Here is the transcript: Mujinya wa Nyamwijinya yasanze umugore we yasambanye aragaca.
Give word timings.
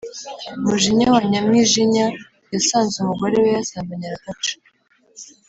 Mujinya 0.67 1.05
wa 1.13 1.21
Nyamwijinya 1.31 2.05
yasanze 2.53 2.95
umugore 2.99 3.35
we 3.43 3.49
yasambanye 3.57 4.05
aragaca. 4.07 4.53